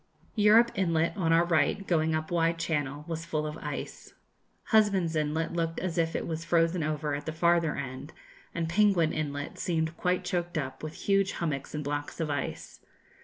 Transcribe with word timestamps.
Europe 0.33 0.71
Inlet, 0.73 1.15
on 1.15 1.31
our 1.31 1.45
right, 1.45 1.85
going 1.85 2.15
up 2.15 2.31
Wide 2.31 2.57
Channel, 2.57 3.05
was 3.07 3.23
full 3.23 3.45
of 3.45 3.55
ice. 3.59 4.15
Husband's 4.69 5.15
Inlet 5.15 5.53
looked 5.53 5.79
as 5.79 5.95
if 5.99 6.15
it 6.15 6.25
was 6.25 6.43
frozen 6.43 6.81
over 6.81 7.13
at 7.13 7.27
the 7.27 7.31
farther 7.31 7.75
end, 7.75 8.11
and 8.55 8.67
Penguin 8.67 9.13
Inlet 9.13 9.59
seemed 9.59 9.95
quite 9.97 10.25
choked 10.25 10.57
up 10.57 10.81
with 10.81 10.95
huge 11.05 11.33
hummocks 11.33 11.75
and 11.75 11.83
blocks 11.83 12.19
of 12.19 12.31
ice. 12.31 12.79